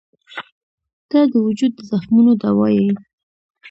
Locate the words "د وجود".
1.31-1.71